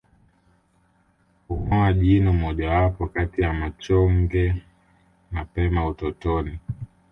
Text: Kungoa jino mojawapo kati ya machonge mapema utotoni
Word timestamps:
Kungoa 1.47 1.93
jino 1.93 2.33
mojawapo 2.33 3.03
kati 3.07 3.41
ya 3.41 3.53
machonge 3.53 4.55
mapema 5.31 5.87
utotoni 5.87 6.59